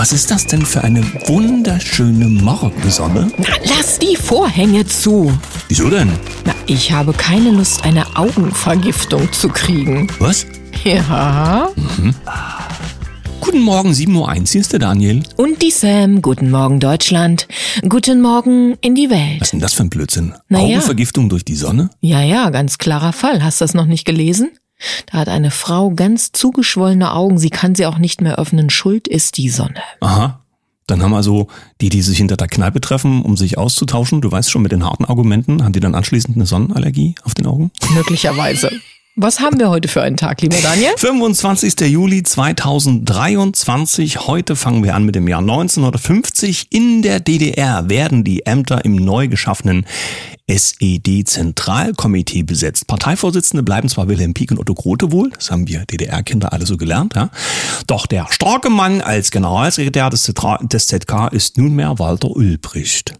[0.00, 3.30] Was ist das denn für eine wunderschöne Morgensonne?
[3.36, 5.30] Na, lass die Vorhänge zu.
[5.68, 6.10] Wieso denn?
[6.46, 10.06] Na, ich habe keine Lust, eine Augenvergiftung zu kriegen.
[10.18, 10.46] Was?
[10.84, 11.68] Ja.
[13.42, 15.22] Guten Morgen, 7.01 Uhr, hier ist der Daniel.
[15.36, 16.22] Und die Sam.
[16.22, 17.46] Guten Morgen, Deutschland.
[17.86, 19.40] Guten Morgen in die Welt.
[19.40, 20.32] Was ist denn das für ein Blödsinn?
[20.48, 20.64] Na ja.
[20.64, 21.90] Augenvergiftung durch die Sonne?
[22.00, 23.44] Ja, ja, ganz klarer Fall.
[23.44, 24.50] Hast du das noch nicht gelesen?
[25.06, 27.38] Da hat eine Frau ganz zugeschwollene Augen.
[27.38, 28.70] Sie kann sie auch nicht mehr öffnen.
[28.70, 29.82] Schuld ist die Sonne.
[30.00, 30.40] Aha.
[30.86, 31.46] Dann haben also
[31.80, 34.84] die, die sich hinter der Kneipe treffen, um sich auszutauschen, du weißt schon mit den
[34.84, 37.70] harten Argumenten, haben die dann anschließend eine Sonnenallergie auf den Augen?
[37.94, 38.72] Möglicherweise.
[39.22, 40.92] Was haben wir heute für einen Tag, lieber Daniel?
[40.96, 41.78] 25.
[41.80, 44.26] Juli 2023.
[44.26, 46.68] Heute fangen wir an mit dem Jahr 1950.
[46.70, 49.84] In der DDR werden die Ämter im neu geschaffenen
[50.46, 52.86] SED-Zentralkomitee besetzt.
[52.86, 56.78] Parteivorsitzende bleiben zwar Wilhelm Pieck und Otto Grote wohl, das haben wir DDR-Kinder alle so
[56.78, 57.28] gelernt, ja.
[57.86, 63.12] Doch der starke Mann als Generalsekretär des, des ZK ist nunmehr Walter Ulbricht.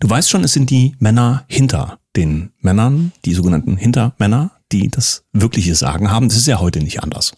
[0.00, 5.24] Du weißt schon, es sind die Männer hinter den Männern, die sogenannten Hintermänner, die das
[5.32, 6.28] wirkliche Sagen haben.
[6.28, 7.32] Das ist ja heute nicht anders.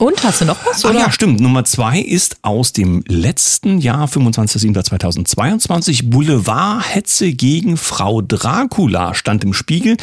[0.00, 0.82] Und hast du noch was?
[0.82, 1.00] Ah Oder?
[1.00, 1.40] ja, stimmt.
[1.40, 6.08] Nummer zwei ist aus dem letzten Jahr, 25.07.2022.
[6.08, 9.98] Boulevardhetze gegen Frau Dracula stand im Spiegel.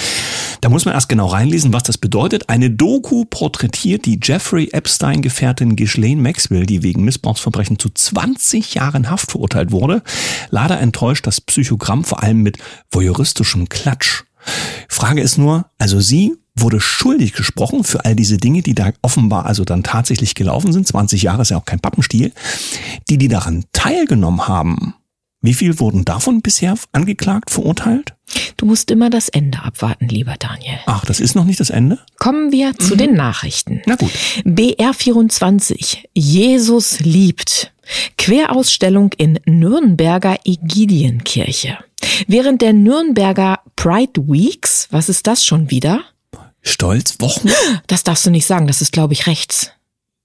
[0.62, 2.48] Da muss man erst genau reinlesen, was das bedeutet.
[2.48, 9.32] Eine Doku porträtiert die Jeffrey Epstein-Gefährtin Ghislaine Maxwell, die wegen Missbrauchsverbrechen zu 20 Jahren Haft
[9.32, 10.04] verurteilt wurde.
[10.52, 12.60] Leider enttäuscht das Psychogramm vor allem mit
[12.92, 14.26] voyeuristischem Klatsch.
[14.88, 19.46] Frage ist nur, also sie wurde schuldig gesprochen für all diese Dinge, die da offenbar
[19.46, 20.88] also dann tatsächlich gelaufen sind.
[20.88, 22.32] 20 Jahre ist ja auch kein Pappenstiel.
[23.10, 24.94] Die, die daran teilgenommen haben,
[25.42, 28.16] wie viel wurden davon bisher angeklagt, verurteilt?
[28.58, 30.80] Du musst immer das Ende abwarten, lieber Daniel.
[30.88, 32.00] Ach, das ist noch nicht das Ende?
[32.18, 33.82] Kommen wir zu den Nachrichten.
[33.86, 34.12] Na gut.
[34.44, 36.00] BR24.
[36.14, 37.72] Jesus liebt.
[38.18, 41.78] Querausstellung in Nürnberger Ägidienkirche.
[42.28, 46.02] Während der Nürnberger Pride Weeks, was ist das schon wieder?
[46.62, 47.50] Stolz, Wochen?
[47.88, 49.72] Das darfst du nicht sagen, das ist, glaube ich, rechts.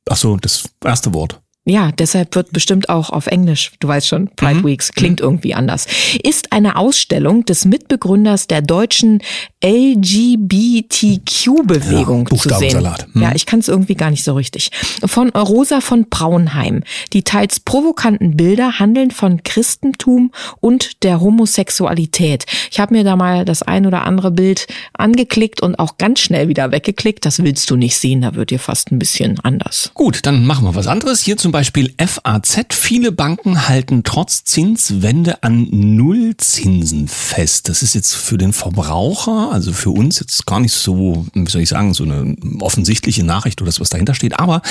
[0.08, 1.41] Ach so, das erste Wort.
[1.64, 5.86] Ja, deshalb wird bestimmt auch auf Englisch, du weißt schon, Pride Weeks klingt irgendwie anders,
[6.24, 9.22] ist eine Ausstellung des Mitbegründers der deutschen
[9.64, 12.60] LGBTQ-Bewegung Ja, zu sehen.
[12.74, 13.06] Buchstabensalat.
[13.12, 13.22] Hm.
[13.22, 14.72] Ja, ich kann es irgendwie gar nicht so richtig.
[15.04, 16.82] Von Rosa von Braunheim.
[17.12, 22.44] Die teils provokanten Bilder handeln von Christentum und der Homosexualität.
[22.72, 26.48] Ich habe mir da mal das ein oder andere Bild angeklickt und auch ganz schnell
[26.48, 27.24] wieder weggeklickt.
[27.24, 29.92] Das willst du nicht sehen, da wird dir fast ein bisschen anders.
[29.94, 31.22] Gut, dann machen wir was anderes.
[31.22, 32.66] Hier zum Beispiel FAZ.
[32.72, 37.68] Viele Banken halten trotz Zinswende an Nullzinsen fest.
[37.68, 41.62] Das ist jetzt für den Verbraucher, also für uns jetzt gar nicht so, wie soll
[41.62, 44.40] ich sagen, so eine offensichtliche Nachricht oder das, was dahinter steht.
[44.40, 44.62] Aber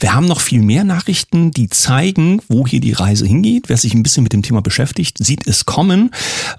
[0.00, 3.68] wir haben noch viel mehr Nachrichten, die zeigen, wo hier die Reise hingeht.
[3.68, 6.10] Wer sich ein bisschen mit dem Thema beschäftigt, sieht es kommen.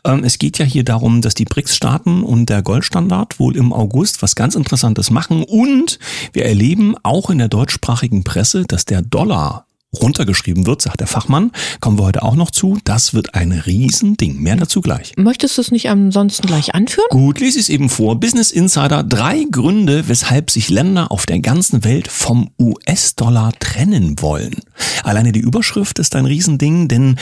[0.03, 4.22] Ähm, Es geht ja hier darum, dass die BRICS-Staaten und der Goldstandard wohl im August
[4.22, 5.44] was ganz Interessantes machen.
[5.44, 5.99] Und
[6.31, 9.56] wir erleben auch in der deutschsprachigen Presse, dass der Dollar
[10.02, 11.52] runtergeschrieben wird, sagt der Fachmann.
[11.80, 12.78] Kommen wir heute auch noch zu.
[12.84, 14.41] Das wird ein Riesending.
[14.41, 15.13] Mehr dazu gleich.
[15.18, 17.08] Möchtest du es nicht ansonsten gleich anführen?
[17.09, 18.19] Gut, lese ich es eben vor.
[18.19, 24.56] Business Insider, drei Gründe, weshalb sich Länder auf der ganzen Welt vom US-Dollar trennen wollen.
[25.03, 27.18] Alleine die Überschrift ist ein Riesending, denn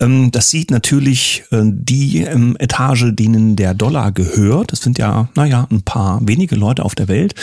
[0.00, 4.72] ähm, das sieht natürlich äh, die ähm, Etage, denen der Dollar gehört.
[4.72, 7.34] Das sind ja, naja, ein paar wenige Leute auf der Welt.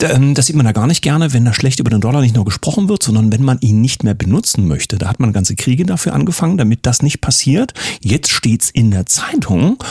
[0.00, 2.34] Ähm, Das sieht man da gar nicht gerne, wenn da schlecht über den Dollar nicht
[2.34, 4.96] nur gesprochen wird, sondern wenn man ihn nicht mehr benutzen möchte.
[4.96, 7.74] Da hat man ganze Kriege dafür angefangen, damit das nicht passiert.
[8.00, 9.82] Jetzt steht's in der Zeitung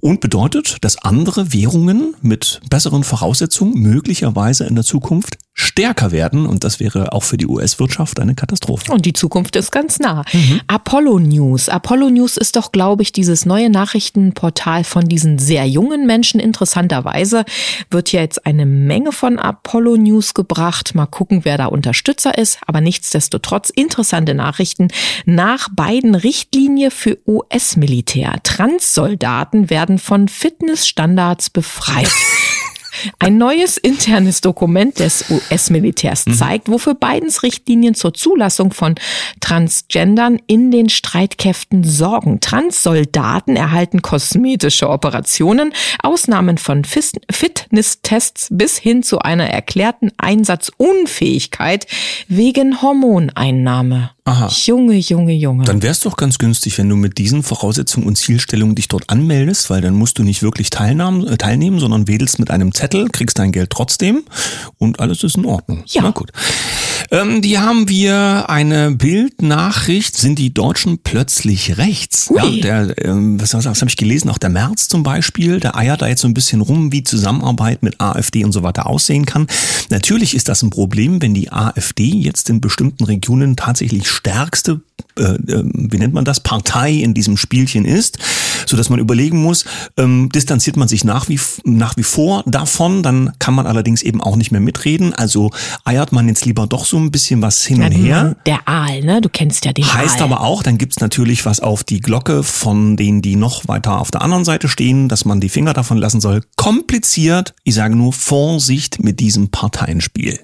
[0.00, 6.46] und bedeutet, dass andere Währungen mit besseren Voraussetzungen möglicherweise in der Zukunft stärker werden.
[6.46, 8.92] Und das wäre auch für die US-Wirtschaft eine Katastrophe.
[8.92, 10.24] Und die Zukunft ist ganz nah.
[10.66, 11.68] Apollo News.
[11.68, 16.40] Apollo News ist doch, glaube ich, dieses neue Nachrichtenportal von diesen sehr jungen Menschen.
[16.40, 17.44] Interessanterweise
[17.90, 20.94] wird ja jetzt eine Menge von Apollo News gebracht.
[20.94, 22.58] Mal gucken, wer da Unterstützer ist.
[22.66, 24.88] Aber nichtsdestotrotz interessante Nachrichten.
[25.24, 28.36] Nach beiden Richtlinie für US-Militär.
[28.42, 32.10] Transsoldaten werden von Fitnessstandards befreit.
[33.18, 38.94] Ein neues internes Dokument des US-Militärs zeigt, wofür Bidens Richtlinien zur Zulassung von
[39.40, 42.40] Transgendern in den Streitkräften sorgen.
[42.40, 51.86] Transsoldaten erhalten kosmetische Operationen, Ausnahmen von Fitnesstests bis hin zu einer erklärten Einsatzunfähigkeit
[52.28, 54.10] wegen Hormoneinnahme.
[54.24, 54.48] Aha.
[54.48, 55.64] Junge, Junge, Junge.
[55.64, 59.08] Dann wäre es doch ganz günstig, wenn du mit diesen Voraussetzungen und Zielstellungen dich dort
[59.08, 63.08] anmeldest, weil dann musst du nicht wirklich teilnehmen, äh, teilnehmen sondern wedelst mit einem Zettel,
[63.08, 64.24] kriegst dein Geld trotzdem
[64.78, 65.84] und alles ist in Ordnung.
[65.86, 66.02] Ja.
[66.02, 66.30] Na gut.
[67.10, 72.30] Ähm, die haben wir eine Bildnachricht, sind die Deutschen plötzlich rechts?
[72.34, 74.30] Ja, der, ähm, was, was, was habe ich gelesen?
[74.30, 77.82] Auch der März zum Beispiel, der eiert da jetzt so ein bisschen rum, wie Zusammenarbeit
[77.82, 79.46] mit AfD und so weiter aussehen kann.
[79.88, 84.80] Natürlich ist das ein Problem, wenn die AfD jetzt in bestimmten Regionen tatsächlich stärkste
[85.18, 88.18] äh, äh, wie nennt man das, Partei in diesem Spielchen ist,
[88.66, 89.64] so dass man überlegen muss,
[89.96, 94.20] ähm, distanziert man sich nach wie, nach wie vor davon, dann kann man allerdings eben
[94.20, 95.50] auch nicht mehr mitreden, also
[95.84, 98.36] eiert man jetzt lieber doch so ein bisschen was hin und her.
[98.46, 99.20] Der Aal, ne?
[99.20, 100.24] Du kennst ja den Heißt Aal.
[100.24, 104.10] aber auch, dann gibt's natürlich was auf die Glocke von denen, die noch weiter auf
[104.10, 106.42] der anderen Seite stehen, dass man die Finger davon lassen soll.
[106.56, 110.40] Kompliziert, ich sage nur Vorsicht mit diesem Parteienspiel.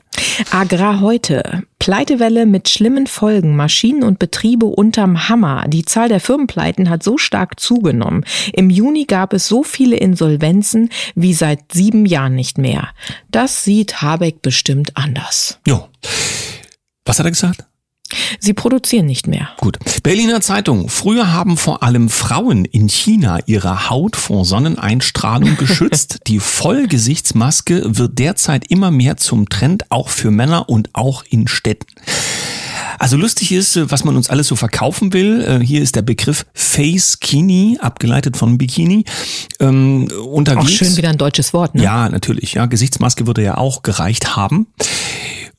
[0.50, 1.62] Agrar heute.
[1.78, 3.56] Pleitewelle mit schlimmen Folgen.
[3.56, 5.64] Maschinen und Betriebe unterm Hammer.
[5.68, 8.24] Die Zahl der Firmenpleiten hat so stark zugenommen.
[8.52, 12.88] Im Juni gab es so viele Insolvenzen wie seit sieben Jahren nicht mehr.
[13.30, 15.60] Das sieht Habeck bestimmt anders.
[15.66, 15.88] Jo.
[17.04, 17.64] Was hat er gesagt?
[18.40, 19.48] Sie produzieren nicht mehr.
[19.58, 19.78] Gut.
[20.02, 20.88] Berliner Zeitung.
[20.88, 26.18] Früher haben vor allem Frauen in China ihre Haut vor Sonneneinstrahlung geschützt.
[26.26, 31.86] Die Vollgesichtsmaske wird derzeit immer mehr zum Trend, auch für Männer und auch in Städten.
[32.98, 35.42] Also lustig ist, was man uns alles so verkaufen will.
[35.42, 39.04] Äh, Hier ist der Begriff Face Kini, abgeleitet von Bikini.
[39.60, 40.64] Ähm, unterwegs.
[40.64, 41.82] Auch schön wieder ein deutsches Wort, ne?
[41.82, 42.54] Ja, natürlich.
[42.54, 44.66] Ja, Gesichtsmaske würde ja auch gereicht haben.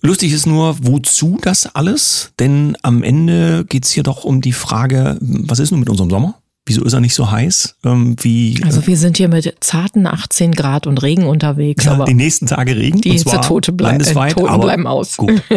[0.01, 2.31] Lustig ist nur, wozu das alles?
[2.39, 6.39] Denn am Ende geht's hier doch um die Frage, was ist nun mit unserem Sommer?
[6.67, 7.75] Wieso ist er nicht so heiß?
[7.85, 12.03] Ähm, wie Also wir sind hier mit zarten 18 Grad und Regen unterwegs, ja, aber
[12.03, 12.99] die nächsten Tage Regen.
[12.99, 15.15] die und zwar Tote blei landesweit, äh, Toten aber bleiben aus.
[15.15, 15.41] Gut.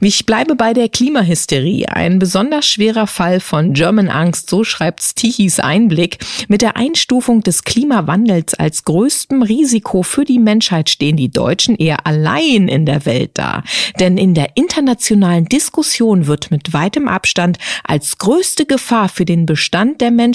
[0.00, 1.86] Ich bleibe bei der Klimahysterie.
[1.88, 6.18] Ein besonders schwerer Fall von German Angst, so schreibt Tichys Einblick.
[6.48, 12.06] Mit der Einstufung des Klimawandels als größtem Risiko für die Menschheit stehen die Deutschen eher
[12.06, 13.62] allein in der Welt da.
[13.98, 20.02] Denn in der internationalen Diskussion wird mit weitem Abstand als größte Gefahr für den Bestand
[20.02, 20.33] der Menschheit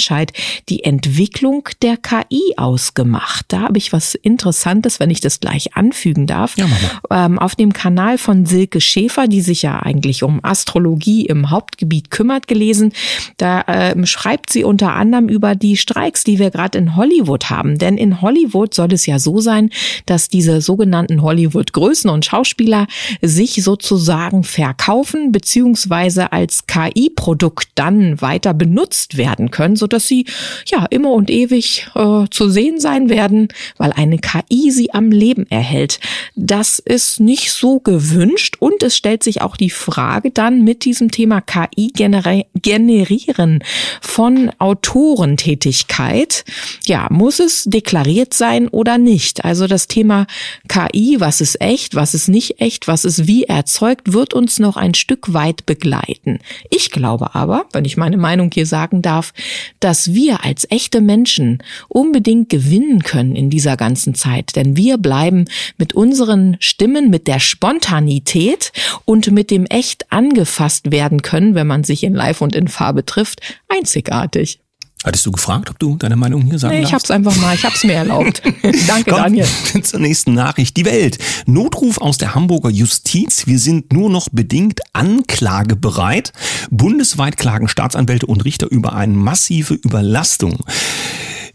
[0.69, 3.46] die Entwicklung der KI ausgemacht.
[3.50, 6.57] Da habe ich was Interessantes, wenn ich das gleich anfügen darf.
[6.57, 6.68] Ja,
[7.12, 12.12] ähm, auf dem Kanal von Silke Schäfer, die sich ja eigentlich um Astrologie im Hauptgebiet
[12.12, 12.94] kümmert, gelesen.
[13.38, 17.78] Da ähm, schreibt sie unter anderem über die Streiks, die wir gerade in Hollywood haben.
[17.78, 19.69] Denn in Hollywood soll es ja so sein,
[20.06, 22.88] dass diese sogenannten Hollywood-Größen und Schauspieler
[23.22, 30.25] sich sozusagen verkaufen beziehungsweise als KI-Produkt dann weiter benutzt werden können, sodass sie
[30.68, 33.47] ja immer und ewig äh, zu sehen sein werden,
[33.77, 36.00] weil eine KI sie am Leben erhält.
[36.36, 41.09] Das ist nicht so gewünscht und es stellt sich auch die Frage dann mit diesem
[41.09, 43.63] Thema KI generi generieren
[44.01, 46.45] von Autorentätigkeit.
[46.85, 49.44] Ja, muss es deklariert sein oder nicht?
[49.44, 50.27] Also das Thema
[50.68, 54.77] KI, was ist echt, was ist nicht echt, was ist wie erzeugt, wird uns noch
[54.77, 56.39] ein Stück weit begleiten.
[56.69, 59.33] Ich glaube aber, wenn ich meine Meinung hier sagen darf,
[59.80, 64.56] dass wir als echte Menschen unbedingt gewinnen können in dieser ganzen Zeit.
[64.56, 65.46] Denn wir bleiben
[65.78, 68.72] mit unseren Stimmen, mit der Spontanität
[69.06, 73.06] und mit dem echt angefasst werden können, wenn man sich in Live und in Farbe
[73.06, 74.60] trifft, einzigartig.
[75.06, 77.63] Hattest du gefragt, ob du deine Meinung hier sagen Nee, ich hab's einfach mal, ich
[77.63, 78.42] hab's mir erlaubt.
[78.88, 79.48] Danke, Kommt Daniel.
[79.84, 80.75] zur nächsten Nachricht.
[80.75, 81.18] Die Welt.
[81.46, 83.48] Notruf aus der Hamburger Justiz.
[83.48, 86.34] Wir sind nur noch bedingt anklagebereit.
[86.69, 90.66] Bundesweit klagen Staatsanwälte und Richter über eine massive Überlastung.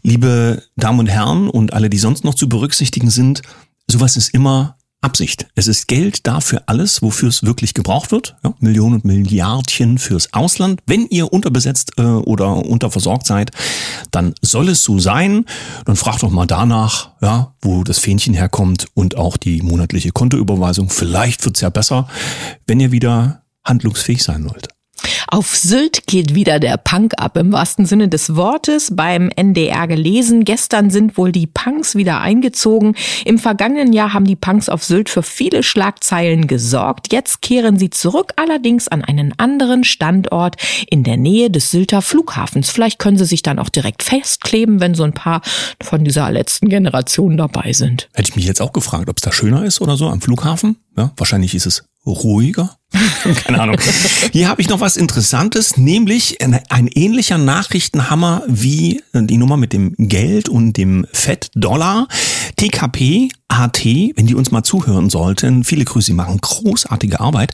[0.01, 3.43] Liebe Damen und Herren und alle, die sonst noch zu berücksichtigen sind,
[3.87, 5.47] sowas ist immer Absicht.
[5.53, 8.35] Es ist Geld da für alles, wofür es wirklich gebraucht wird.
[8.43, 10.81] Ja, Millionen und Milliardchen fürs Ausland.
[10.87, 13.51] Wenn ihr unterbesetzt äh, oder unterversorgt seid,
[14.09, 15.45] dann soll es so sein.
[15.85, 20.89] Dann fragt doch mal danach, ja, wo das Fähnchen herkommt und auch die monatliche Kontoüberweisung.
[20.89, 22.07] Vielleicht wird's ja besser,
[22.65, 24.74] wenn ihr wieder handlungsfähig sein wollt.
[25.27, 30.45] Auf Sylt geht wieder der Punk ab, im wahrsten Sinne des Wortes, beim NDR gelesen.
[30.45, 32.95] Gestern sind wohl die Punks wieder eingezogen.
[33.25, 37.11] Im vergangenen Jahr haben die Punks auf Sylt für viele Schlagzeilen gesorgt.
[37.11, 40.57] Jetzt kehren sie zurück, allerdings an einen anderen Standort
[40.89, 42.69] in der Nähe des Sylter Flughafens.
[42.69, 45.41] Vielleicht können sie sich dann auch direkt festkleben, wenn so ein paar
[45.81, 48.09] von dieser letzten Generation dabei sind.
[48.13, 50.77] Hätte ich mich jetzt auch gefragt, ob es da schöner ist oder so am Flughafen.
[50.97, 52.77] Ja, wahrscheinlich ist es ruhiger.
[53.45, 53.77] Keine Ahnung.
[54.31, 59.95] Hier habe ich noch was Interessantes, nämlich ein, ähnlicher Nachrichtenhammer wie die Nummer mit dem
[59.97, 62.07] Geld und dem Fett-Dollar.
[62.55, 67.53] TKP, AT, wenn die uns mal zuhören sollten, viele Grüße, sie machen großartige Arbeit.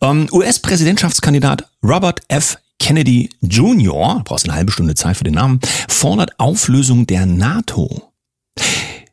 [0.00, 2.58] Ähm, US-Präsidentschaftskandidat Robert F.
[2.78, 8.05] Kennedy Jr., brauchst eine halbe Stunde Zeit für den Namen, fordert Auflösung der NATO.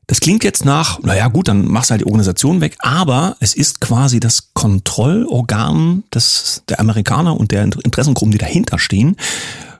[0.07, 3.53] Das klingt jetzt nach, naja gut, dann machst du halt die Organisation weg, aber es
[3.55, 9.15] ist quasi das Kontrollorgan des, der Amerikaner und der Interessengruppen, die dahinter stehen,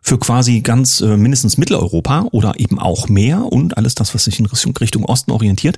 [0.01, 4.39] für quasi ganz äh, mindestens Mitteleuropa oder eben auch mehr und alles das, was sich
[4.39, 5.77] in Richtung, Richtung Osten orientiert.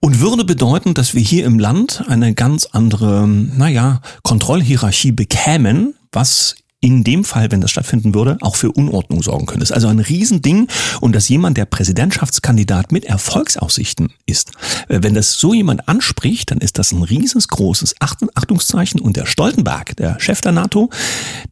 [0.00, 6.54] Und würde bedeuten, dass wir hier im Land eine ganz andere, naja, Kontrollhierarchie bekämen, was
[6.80, 9.60] in dem Fall, wenn das stattfinden würde, auch für Unordnung sorgen könnte.
[9.60, 10.68] Das ist also ein Riesending
[11.00, 14.52] und dass jemand, der Präsidentschaftskandidat mit Erfolgsaussichten ist,
[14.88, 19.96] äh, wenn das so jemand anspricht, dann ist das ein riesengroßes Achtungszeichen und der Stoltenberg,
[19.96, 20.90] der Chef der NATO,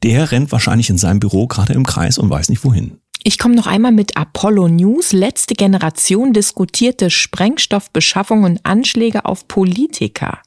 [0.02, 2.99] der rennt wahrscheinlich in seinem Büro gerade im Kreis und weiß nicht wohin.
[3.28, 5.12] Ich komme noch einmal mit Apollo News.
[5.12, 10.38] Letzte Generation diskutierte Sprengstoffbeschaffung und Anschläge auf Politiker.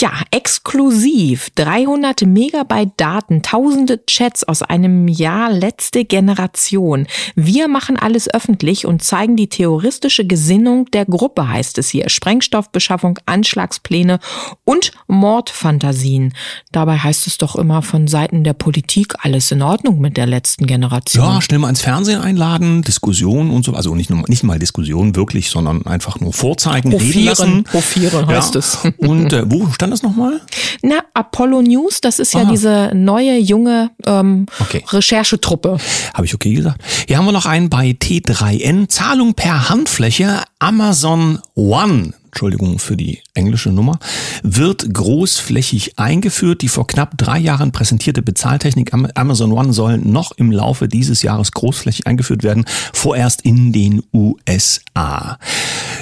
[0.00, 7.06] Ja, exklusiv 300 Megabyte Daten, tausende Chats aus einem Jahr letzte Generation.
[7.36, 12.08] Wir machen alles öffentlich und zeigen die terroristische Gesinnung der Gruppe, heißt es hier.
[12.08, 14.18] Sprengstoffbeschaffung, Anschlagspläne
[14.64, 16.34] und Mordfantasien.
[16.72, 20.66] Dabei heißt es doch immer von Seiten der Politik alles in Ordnung mit der letzten
[20.66, 21.24] Generation.
[21.24, 25.16] Ja, schnell mal ins Fernsehen einladen, Diskussionen und so, also nicht nur nicht mal Diskussionen
[25.16, 27.64] wirklich, sondern einfach nur vorzeigen, reden lassen.
[27.64, 28.58] Profieren heißt ja.
[28.60, 28.78] es.
[28.96, 30.40] Und äh, wo stand das nochmal?
[30.80, 32.50] Na, Apollo News, das ist ja Aha.
[32.50, 34.82] diese neue junge ähm, Okay.
[34.88, 35.76] Recherchetruppe.
[36.14, 36.80] Habe ich okay gesagt?
[37.06, 38.88] Hier haben wir noch einen bei T3N.
[38.88, 42.14] Zahlung per Handfläche Amazon One.
[42.34, 44.00] Entschuldigung für die englische Nummer,
[44.42, 46.62] wird großflächig eingeführt.
[46.62, 51.22] Die vor knapp drei Jahren präsentierte Bezahltechnik Am- Amazon One soll noch im Laufe dieses
[51.22, 55.38] Jahres großflächig eingeführt werden, vorerst in den USA.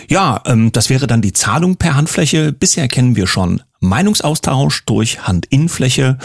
[0.08, 2.52] Ja, ähm, das wäre dann die Zahlung per Handfläche.
[2.52, 6.16] Bisher kennen wir schon Meinungsaustausch durch Handinnenfläche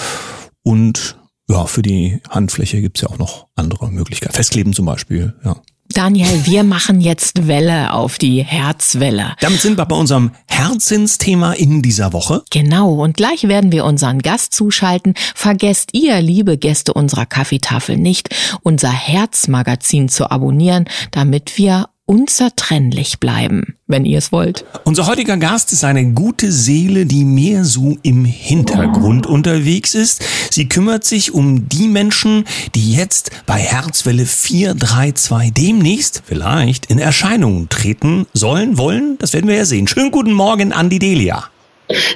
[0.63, 1.17] und
[1.49, 4.33] ja, für die Handfläche gibt's ja auch noch andere Möglichkeiten.
[4.33, 5.57] Festkleben zum Beispiel, ja.
[5.93, 9.33] Daniel, wir machen jetzt Welle auf die Herzwelle.
[9.39, 12.43] Damit sind wir bei unserem Herzensthema in dieser Woche.
[12.49, 15.13] Genau, und gleich werden wir unseren Gast zuschalten.
[15.35, 18.29] Vergesst ihr, liebe Gäste unserer Kaffeetafel, nicht,
[18.63, 24.65] unser Herzmagazin zu abonnieren, damit wir unzertrennlich bleiben, wenn ihr es wollt.
[24.85, 30.23] Unser heutiger Gast ist eine gute Seele, die mehr so im Hintergrund unterwegs ist.
[30.49, 32.45] Sie kümmert sich um die Menschen,
[32.75, 39.17] die jetzt bei Herzwelle 432 demnächst vielleicht in Erscheinung treten sollen, wollen.
[39.19, 39.87] Das werden wir ja sehen.
[39.87, 41.49] Schönen guten Morgen, Andi Delia.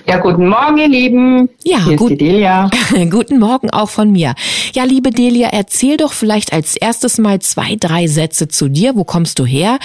[0.06, 1.50] Ja, guten Morgen, ihr Lieben.
[1.64, 2.12] Ja, Hier gut.
[2.12, 2.70] ist die Delia.
[3.10, 4.36] Guten Morgen auch von mir.
[4.74, 8.96] Ja, liebe Delia, erzähl doch vielleicht als erstes mal zwei, drei Sätze zu dir.
[8.96, 9.80] Wo kommst du her?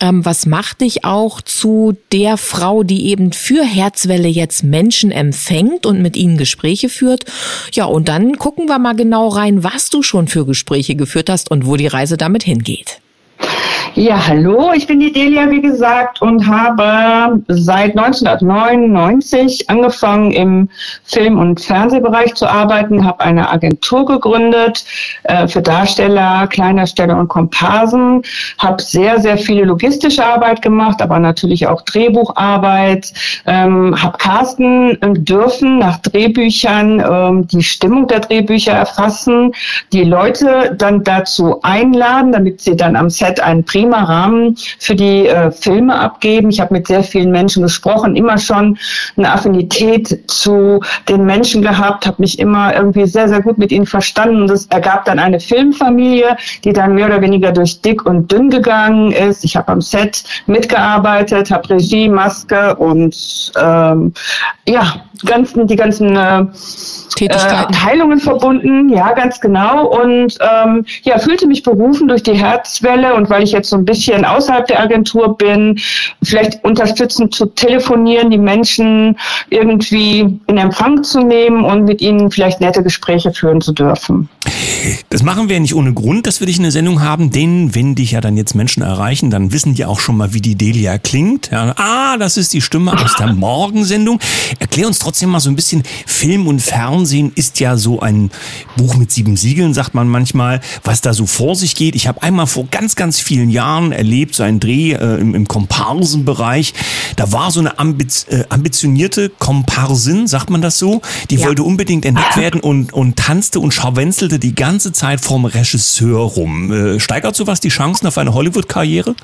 [0.00, 5.86] Ähm, was macht dich auch zu der Frau, die eben für Herzwelle jetzt Menschen empfängt
[5.86, 7.24] und mit ihnen Gespräche führt?
[7.72, 11.50] Ja, und dann gucken wir mal genau rein, was du schon für Gespräche geführt hast
[11.50, 13.00] und wo die Reise damit hingeht.
[13.94, 20.70] Ja, hallo, ich bin die Delia, wie gesagt, und habe seit 1999 angefangen im
[21.04, 24.86] Film- und Fernsehbereich zu arbeiten, habe eine Agentur gegründet
[25.24, 28.22] äh, für Darsteller, Kleindarsteller und Komparsen,
[28.56, 33.12] habe sehr, sehr viele logistische Arbeit gemacht, aber natürlich auch Drehbucharbeit,
[33.44, 39.52] ähm, habe casten dürfen nach Drehbüchern, ähm, die Stimmung der Drehbücher erfassen,
[39.92, 45.26] die Leute dann dazu einladen, damit sie dann am Set einen prima Rahmen für die
[45.26, 46.50] äh, Filme abgeben.
[46.50, 48.78] Ich habe mit sehr vielen Menschen gesprochen, immer schon
[49.16, 53.86] eine Affinität zu den Menschen gehabt, habe mich immer irgendwie sehr, sehr gut mit ihnen
[53.86, 54.46] verstanden.
[54.46, 59.10] Das ergab dann eine Filmfamilie, die dann mehr oder weniger durch dick und dünn gegangen
[59.10, 59.44] ist.
[59.44, 64.12] Ich habe am Set mitgearbeitet, habe Regie, Maske und ähm,
[64.68, 66.44] ja, ganzen, die ganzen äh,
[67.16, 67.72] Tätigkeiten.
[67.72, 69.86] äh, Heilungen verbunden, ja, ganz genau.
[69.86, 73.84] Und ähm, ja, fühlte mich berufen durch die Herzwelle und weil ich jetzt so ein
[73.84, 75.80] bisschen außerhalb der Agentur bin,
[76.22, 79.18] vielleicht unterstützend zu telefonieren, die Menschen
[79.50, 84.28] irgendwie in Empfang zu nehmen und mit ihnen vielleicht nette Gespräche führen zu dürfen.
[85.08, 87.94] Das machen wir nicht ohne Grund, dass wir dich in der Sendung haben, denn wenn
[87.94, 90.98] dich ja dann jetzt Menschen erreichen, dann wissen die auch schon mal, wie die Delia
[90.98, 91.50] klingt.
[91.50, 94.20] Ja, ah, das ist die Stimme aus der Morgensendung.
[94.58, 98.30] Erklär uns trotzdem mal so ein bisschen, Film und Fernsehen ist ja so ein
[98.76, 101.94] Buch mit sieben Siegeln, sagt man manchmal, was da so vor sich geht.
[101.94, 103.61] Ich habe einmal vor ganz, ganz vielen Jahren
[103.92, 106.74] erlebt, so einen Dreh äh, im, im Komparsenbereich.
[107.16, 111.00] Da war so eine ambiz äh, ambitionierte Komparsin, sagt man das so,
[111.30, 111.46] die Ja.
[111.46, 116.72] wollte unbedingt entdeckt werden und, und tanzte und scharwenzelte die ganze Zeit vorm Regisseur rum.
[116.72, 119.14] Äh, steigert sowas die Chancen auf eine Hollywood-Karriere?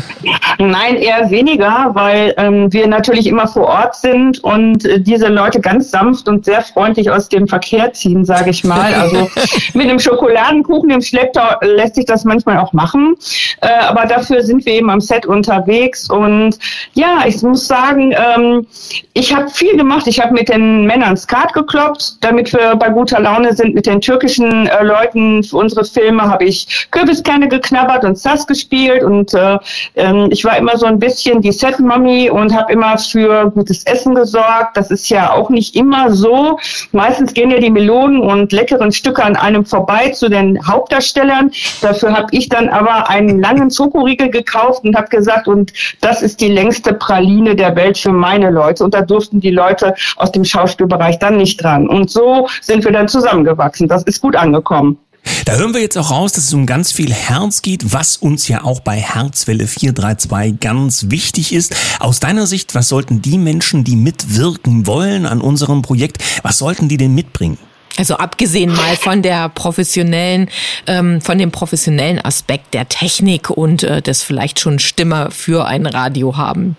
[0.58, 5.60] Nein, eher weniger, weil ähm, wir natürlich immer vor Ort sind und äh, diese Leute
[5.60, 8.94] ganz sanft und sehr freundlich aus dem Verkehr ziehen, sage ich mal.
[8.94, 9.28] Also
[9.74, 13.14] mit einem Schokoladenkuchen im Schlepptau lässt sich das manchmal auch machen.
[13.60, 16.08] Äh, aber dafür sind wir eben am Set unterwegs.
[16.10, 16.58] Und
[16.94, 18.66] ja, ich muss sagen, ähm,
[19.14, 20.06] ich habe viel gemacht.
[20.06, 23.74] Ich habe mit den Männern Skat gekloppt, damit wir bei guter Laune sind.
[23.74, 29.02] Mit den türkischen äh, Leuten für unsere Filme habe ich Kürbiskerne geknabbert und Sass gespielt.
[29.02, 29.58] Und äh,
[29.94, 34.14] äh, ich war immer so ein bisschen die Set-Mommy und habe immer für gutes Essen
[34.14, 34.76] gesorgt.
[34.76, 36.58] Das ist ja auch nicht immer so.
[36.92, 41.50] Meistens gehen ja die Melonen und leckeren Stücke an einem vorbei zu den Hauptdarstellern.
[41.80, 46.40] Dafür habe ich dann aber einen langen Schokoriegel gekauft und habe gesagt, und das ist
[46.40, 48.84] die längste Praline der Welt für meine Leute.
[48.84, 51.88] Und da durften die Leute aus dem Schauspielbereich dann nicht dran.
[51.88, 53.88] Und so sind wir dann zusammengewachsen.
[53.88, 54.98] Das ist gut angekommen.
[55.44, 58.48] Da hören wir jetzt auch raus, dass es um ganz viel Herz geht, was uns
[58.48, 61.76] ja auch bei Herzwelle 432 ganz wichtig ist.
[62.00, 66.88] Aus deiner Sicht, was sollten die Menschen, die mitwirken wollen an unserem Projekt, was sollten
[66.88, 67.58] die denn mitbringen?
[67.98, 70.48] Also abgesehen mal von der professionellen,
[70.86, 75.86] ähm, von dem professionellen Aspekt der Technik und äh, das vielleicht schon Stimme für ein
[75.86, 76.76] Radio haben.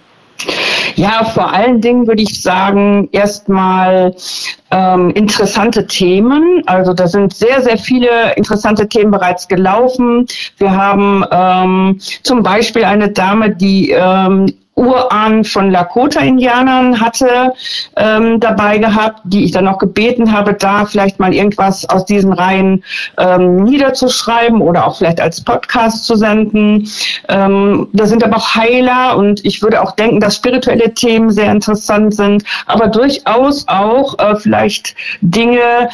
[0.95, 4.15] Ja, vor allen Dingen würde ich sagen, erstmal
[4.71, 6.63] ähm, interessante Themen.
[6.65, 10.27] Also da sind sehr, sehr viele interessante Themen bereits gelaufen.
[10.57, 14.53] Wir haben ähm, zum Beispiel eine Dame, die ähm,
[14.83, 17.53] Urahn von Lakota-Indianern hatte
[17.95, 22.33] ähm, dabei gehabt, die ich dann noch gebeten habe, da vielleicht mal irgendwas aus diesen
[22.33, 22.83] Reihen
[23.17, 26.89] ähm, niederzuschreiben oder auch vielleicht als Podcast zu senden.
[27.29, 31.51] Ähm, da sind aber auch Heiler und ich würde auch denken, dass spirituelle Themen sehr
[31.51, 35.89] interessant sind, aber durchaus auch äh, vielleicht Dinge,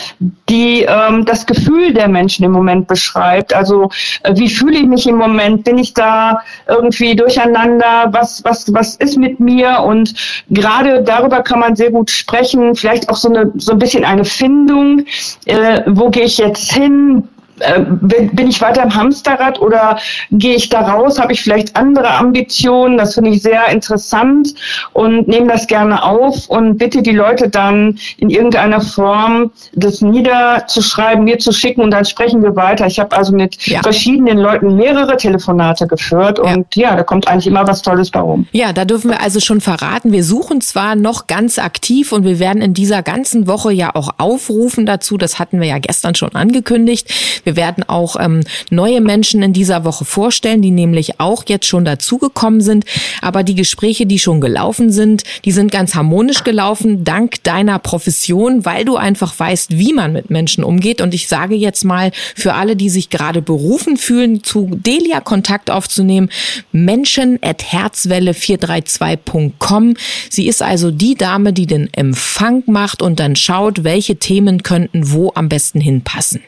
[0.49, 3.53] die ähm, das Gefühl der Menschen im Moment beschreibt.
[3.53, 3.89] Also
[4.23, 5.63] äh, wie fühle ich mich im Moment?
[5.63, 8.09] Bin ich da irgendwie durcheinander?
[8.11, 9.81] Was, was was ist mit mir?
[9.85, 10.13] Und
[10.49, 12.75] gerade darüber kann man sehr gut sprechen.
[12.75, 15.05] Vielleicht auch so eine so ein bisschen eine Findung.
[15.45, 17.27] Äh, wo gehe ich jetzt hin?
[17.59, 19.97] Äh, bin ich weiter im Hamsterrad oder
[20.31, 21.19] gehe ich da raus?
[21.19, 22.97] Habe ich vielleicht andere Ambitionen?
[22.97, 24.53] Das finde ich sehr interessant
[24.93, 31.23] und nehme das gerne auf und bitte die Leute dann in irgendeiner Form das niederzuschreiben,
[31.23, 32.87] mir zu schicken und dann sprechen wir weiter.
[32.87, 33.81] Ich habe also mit ja.
[33.81, 36.89] verschiedenen Leuten mehrere Telefonate geführt und ja.
[36.89, 38.47] ja, da kommt eigentlich immer was Tolles darum.
[38.51, 42.39] Ja, da dürfen wir also schon verraten, wir suchen zwar noch ganz aktiv und wir
[42.39, 46.33] werden in dieser ganzen Woche ja auch aufrufen dazu, das hatten wir ja gestern schon
[46.33, 47.09] angekündigt.
[47.43, 51.85] Wir werden auch ähm, neue Menschen in dieser Woche vorstellen, die nämlich auch jetzt schon
[51.85, 52.85] dazugekommen sind.
[53.21, 58.65] Aber die Gespräche, die schon gelaufen sind, die sind ganz harmonisch gelaufen, dank deiner Profession,
[58.65, 61.01] weil du einfach weißt, wie man mit Menschen umgeht.
[61.01, 65.69] Und ich sage jetzt mal für alle, die sich gerade berufen fühlen, zu Delia Kontakt
[65.69, 66.29] aufzunehmen,
[66.71, 69.95] Menschen at herzwelle432.com.
[70.29, 75.11] Sie ist also die Dame, die den Empfang macht und dann schaut, welche Themen könnten
[75.11, 76.41] wo am besten hinpassen.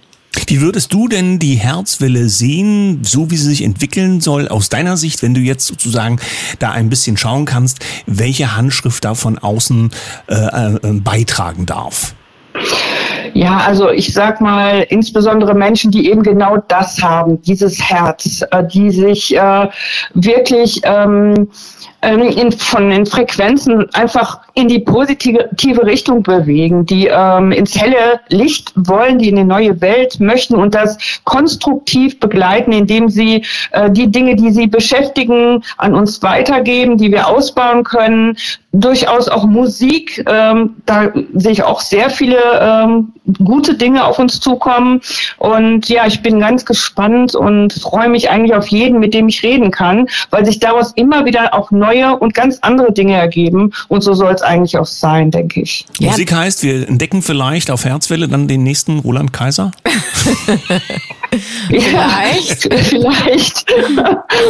[0.47, 4.97] Wie würdest du denn die Herzwelle sehen, so wie sie sich entwickeln soll, aus deiner
[4.97, 6.19] Sicht, wenn du jetzt sozusagen
[6.59, 9.91] da ein bisschen schauen kannst, welche Handschrift da von außen
[10.27, 12.15] äh, äh, beitragen darf?
[13.33, 18.63] Ja, also ich sag mal, insbesondere Menschen, die eben genau das haben, dieses Herz, äh,
[18.67, 19.69] die sich äh,
[20.13, 21.49] wirklich ähm,
[22.01, 28.19] ähm, in, von den Frequenzen einfach in die positive Richtung bewegen, die ähm, ins helle
[28.29, 33.89] Licht wollen, die in eine neue Welt möchten und das konstruktiv begleiten, indem sie äh,
[33.91, 38.37] die Dinge, die sie beschäftigen, an uns weitergeben, die wir ausbauen können.
[38.73, 43.11] Durchaus auch Musik, ähm, da sehe ich auch sehr viele ähm,
[43.43, 45.01] gute Dinge auf uns zukommen.
[45.37, 49.43] Und ja, ich bin ganz gespannt und freue mich eigentlich auf jeden, mit dem ich
[49.43, 53.73] reden kann, weil sich daraus immer wieder auch neue und ganz andere Dinge ergeben.
[53.89, 55.85] Und so soll es eigentlich auch sein, denke ich.
[55.99, 59.71] Musik heißt, wir entdecken vielleicht auf Herzwelle dann den nächsten Roland Kaiser?
[61.69, 62.73] vielleicht.
[62.73, 63.65] vielleicht.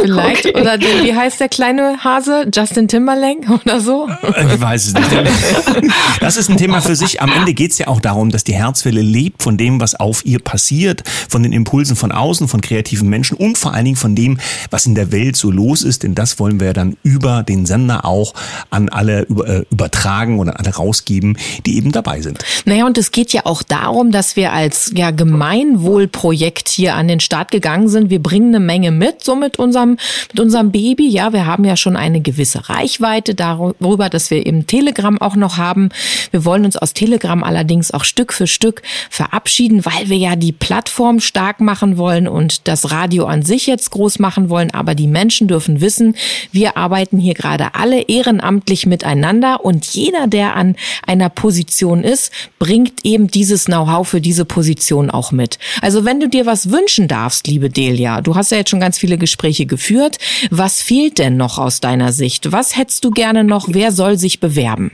[0.02, 0.46] Vielleicht.
[0.46, 0.60] Okay.
[0.60, 2.48] Oder den, wie heißt der kleine Hase?
[2.52, 4.08] Justin Timberlake oder so?
[4.22, 5.92] Ich weiß es nicht.
[6.20, 7.20] Das ist ein Thema für sich.
[7.20, 10.26] Am Ende geht es ja auch darum, dass die Herzwelle lebt von dem, was auf
[10.26, 14.16] ihr passiert, von den Impulsen von außen, von kreativen Menschen und vor allen Dingen von
[14.16, 14.38] dem,
[14.70, 16.02] was in der Welt so los ist.
[16.02, 18.34] Denn das wollen wir ja dann über den Sender auch
[18.70, 22.44] an alle äh, übertragen oder an alle rausgeben, die eben dabei sind.
[22.64, 27.20] Naja, und es geht ja auch darum, dass wir als ja, Gemeinwohlprojekt hier an den
[27.20, 28.10] Start gegangen sind.
[28.10, 29.98] Wir bringen eine Menge mit, so mit unserem,
[30.30, 31.08] mit unserem Baby.
[31.08, 35.56] Ja, wir haben ja schon eine gewisse Reichweite darüber, dass wir eben Telegram auch noch
[35.56, 35.90] haben.
[36.30, 40.52] Wir wollen uns aus Telegram allerdings auch Stück für Stück verabschieden, weil wir ja die
[40.52, 44.72] Plattform stark machen wollen und das Radio an sich jetzt groß machen wollen.
[44.72, 46.16] Aber die Menschen dürfen wissen,
[46.50, 53.04] wir arbeiten hier gerade alle ehrenamtlich miteinander und jeder, der an einer Position ist, bringt
[53.04, 55.58] eben dieses Know-how für diese Position auch mit.
[55.80, 58.80] Also wenn du dir was was wünschen darfst, liebe Delia, du hast ja jetzt schon
[58.80, 60.18] ganz viele Gespräche geführt.
[60.50, 62.52] Was fehlt denn noch aus deiner Sicht?
[62.52, 63.66] Was hättest du gerne noch?
[63.70, 64.92] Wer soll sich bewerben?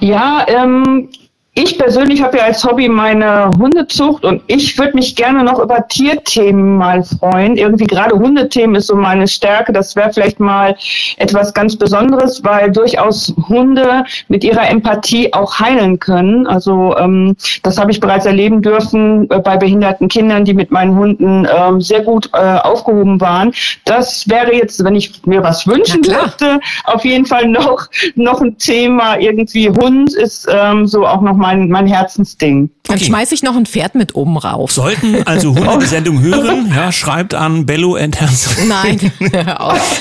[0.00, 1.08] Ja, ähm,
[1.56, 5.86] ich persönlich habe ja als Hobby meine Hundezucht und ich würde mich gerne noch über
[5.86, 7.56] Tierthemen mal freuen.
[7.56, 9.72] Irgendwie gerade Hundethemen ist so meine Stärke.
[9.72, 10.76] Das wäre vielleicht mal
[11.16, 16.48] etwas ganz Besonderes, weil durchaus Hunde mit ihrer Empathie auch heilen können.
[16.48, 20.96] Also ähm, das habe ich bereits erleben dürfen äh, bei behinderten Kindern, die mit meinen
[20.96, 23.52] Hunden ähm, sehr gut äh, aufgehoben waren.
[23.84, 27.86] Das wäre jetzt, wenn ich mir was wünschen dürfte, auf jeden Fall noch
[28.16, 29.20] noch ein Thema.
[29.20, 32.70] Irgendwie Hund ist ähm, so auch noch mein, mein Herzensding.
[32.86, 33.06] Dann okay.
[33.06, 34.72] schmeiße ich noch ein Pferd mit oben rauf.
[34.72, 38.56] Sollten also Hunde die Sendung hören, ja, schreibt an Bello and Herz.
[38.66, 39.12] Nein.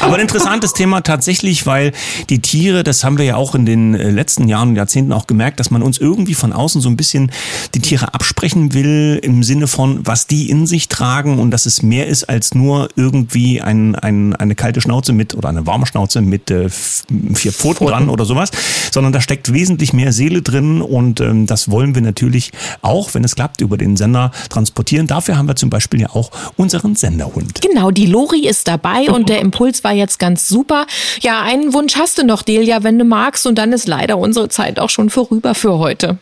[0.02, 1.92] Aber ein interessantes Thema tatsächlich, weil
[2.30, 5.28] die Tiere, das haben wir ja auch in den äh, letzten Jahren und Jahrzehnten auch
[5.28, 7.32] gemerkt, dass man uns irgendwie von außen so ein bisschen
[7.74, 11.84] die Tiere absprechen will, im Sinne von, was die in sich tragen und dass es
[11.84, 16.22] mehr ist als nur irgendwie ein, ein, eine kalte Schnauze mit oder eine warme Schnauze
[16.22, 18.52] mit äh, vier Pfoten, Pfoten dran oder sowas,
[18.92, 23.14] sondern da steckt wesentlich mehr Seele drin und äh, ähm, das wollen wir natürlich auch,
[23.14, 25.08] wenn es klappt, über den Sender transportieren.
[25.08, 27.62] Dafür haben wir zum Beispiel ja auch unseren Senderhund.
[27.62, 30.86] Genau, die Lori ist dabei und der Impuls war jetzt ganz super.
[31.22, 33.46] Ja, einen Wunsch hast du noch, Delia, wenn du magst.
[33.48, 36.18] Und dann ist leider unsere Zeit auch schon vorüber für heute.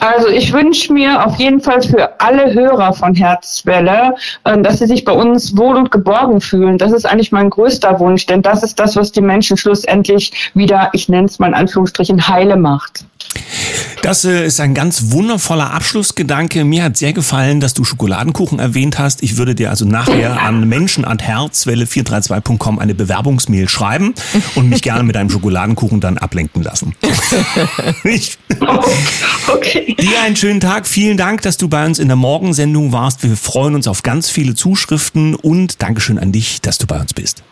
[0.00, 4.14] Also ich wünsche mir auf jeden Fall für alle Hörer von Herzwelle,
[4.46, 6.78] ähm, dass sie sich bei uns wohl und geborgen fühlen.
[6.78, 10.88] Das ist eigentlich mein größter Wunsch, denn das ist das, was die Menschen schlussendlich wieder,
[10.94, 13.04] ich nenne es mal in Anführungsstrichen, heile macht.
[14.02, 16.64] Das äh, ist ein ganz wundervoller Abschlussgedanke.
[16.64, 19.22] Mir hat sehr gefallen, dass du Schokoladenkuchen erwähnt hast.
[19.22, 24.14] Ich würde dir also nachher an menschenanherzwelle432.com eine Bewerbungsmail schreiben
[24.54, 26.94] und mich gerne mit einem Schokoladenkuchen dann ablenken lassen.
[28.04, 28.38] ich,
[29.48, 29.94] okay.
[30.00, 30.86] Dir einen schönen Tag.
[30.86, 33.22] Vielen Dank, dass du bei uns in der Morgensendung warst.
[33.22, 37.12] Wir freuen uns auf ganz viele Zuschriften und Dankeschön an dich, dass du bei uns
[37.12, 37.42] bist.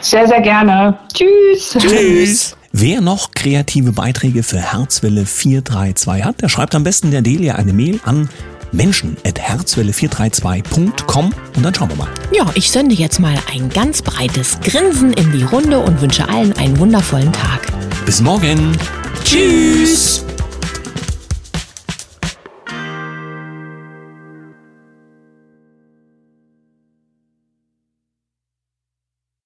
[0.00, 0.98] Sehr, sehr gerne.
[1.12, 1.76] Tschüss.
[1.78, 2.57] Tschüss.
[2.72, 7.72] Wer noch kreative Beiträge für Herzwelle 432 hat, der schreibt am besten der Delia eine
[7.72, 8.28] Mail an
[8.72, 12.10] menschen.herzwelle432.com und dann schauen wir mal.
[12.30, 16.52] Ja, ich sende jetzt mal ein ganz breites Grinsen in die Runde und wünsche allen
[16.58, 17.62] einen wundervollen Tag.
[18.04, 18.76] Bis morgen.
[19.24, 20.22] Tschüss.